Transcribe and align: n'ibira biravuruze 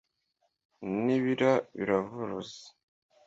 n'ibira 1.03 1.51
biravuruze 1.77 2.63